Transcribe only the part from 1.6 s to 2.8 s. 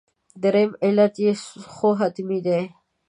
خو حتمي دی.